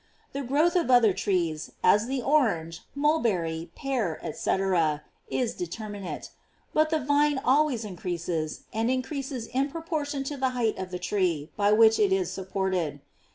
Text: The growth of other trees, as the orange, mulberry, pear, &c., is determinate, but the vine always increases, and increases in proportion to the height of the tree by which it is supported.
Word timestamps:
The 0.33 0.41
growth 0.41 0.75
of 0.75 0.89
other 0.89 1.13
trees, 1.13 1.73
as 1.83 2.07
the 2.07 2.23
orange, 2.23 2.81
mulberry, 2.95 3.69
pear, 3.75 4.19
&c., 4.33 4.57
is 5.29 5.53
determinate, 5.53 6.31
but 6.73 6.89
the 6.89 6.99
vine 6.99 7.37
always 7.37 7.85
increases, 7.85 8.61
and 8.73 8.89
increases 8.89 9.45
in 9.45 9.69
proportion 9.69 10.23
to 10.23 10.37
the 10.37 10.49
height 10.57 10.75
of 10.79 10.89
the 10.89 10.97
tree 10.97 11.51
by 11.55 11.71
which 11.71 11.99
it 11.99 12.11
is 12.11 12.31
supported. 12.31 13.01